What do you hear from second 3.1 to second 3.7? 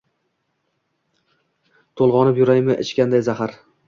zahar?!